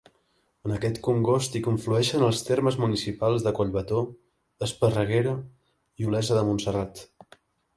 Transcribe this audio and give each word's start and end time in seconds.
En 0.67 0.71
aquest 0.75 0.95
congost 1.07 1.57
hi 1.59 1.61
conflueixen 1.67 2.25
els 2.27 2.41
termes 2.47 2.79
municipals 2.85 3.45
de 3.49 3.53
Collbató, 3.59 4.01
Esparreguera 4.69 5.37
i 6.03 6.09
Olesa 6.13 6.41
de 6.41 6.45
Montserrat. 6.49 7.07